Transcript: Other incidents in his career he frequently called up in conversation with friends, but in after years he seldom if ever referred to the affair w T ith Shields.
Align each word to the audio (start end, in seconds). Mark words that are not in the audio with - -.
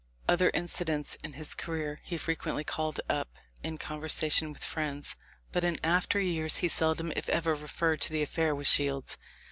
Other 0.27 0.49
incidents 0.55 1.13
in 1.23 1.33
his 1.33 1.53
career 1.53 1.99
he 2.03 2.17
frequently 2.17 2.63
called 2.63 2.99
up 3.07 3.29
in 3.63 3.77
conversation 3.77 4.51
with 4.51 4.63
friends, 4.65 5.15
but 5.51 5.63
in 5.63 5.79
after 5.83 6.19
years 6.19 6.57
he 6.57 6.67
seldom 6.69 7.13
if 7.15 7.29
ever 7.29 7.53
referred 7.53 8.01
to 8.01 8.09
the 8.11 8.23
affair 8.23 8.47
w 8.47 8.63
T 8.63 8.63
ith 8.63 8.67
Shields. 8.71 9.17